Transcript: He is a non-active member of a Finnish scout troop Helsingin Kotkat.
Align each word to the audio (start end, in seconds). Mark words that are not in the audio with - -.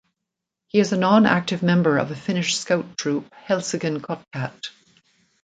He 0.65 0.79
is 0.79 0.91
a 0.91 0.97
non-active 0.97 1.61
member 1.61 1.99
of 1.99 2.09
a 2.09 2.15
Finnish 2.15 2.57
scout 2.57 2.97
troop 2.97 3.31
Helsingin 3.35 3.99
Kotkat. 4.01 4.71